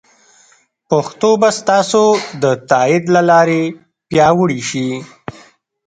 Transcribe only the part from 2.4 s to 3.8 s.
د تایید له لارې